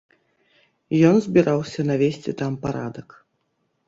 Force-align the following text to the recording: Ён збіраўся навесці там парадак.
Ён 1.09 1.19
збіраўся 1.25 1.85
навесці 1.89 2.33
там 2.39 2.57
парадак. 2.65 3.07